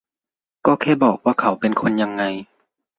[0.65, 2.23] ก็แค่บอกว่าเขาเป็นคนยังไง